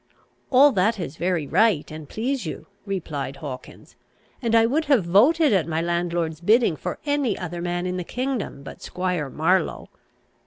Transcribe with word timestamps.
"All 0.49 0.71
that 0.71 0.99
is 0.99 1.15
very 1.17 1.45
right, 1.45 1.91
and 1.91 2.09
please 2.09 2.43
you," 2.43 2.65
replied 2.87 3.35
Hawkins, 3.35 3.95
"and 4.41 4.55
I 4.55 4.65
would 4.65 4.85
have 4.85 5.05
voted 5.05 5.53
at 5.53 5.67
my 5.67 5.79
landlord's 5.79 6.41
bidding 6.41 6.75
for 6.75 6.97
any 7.05 7.37
other 7.37 7.61
man 7.61 7.85
in 7.85 7.97
the 7.97 8.03
kingdom 8.03 8.63
but 8.63 8.81
Squire 8.81 9.29
Marlow. 9.29 9.89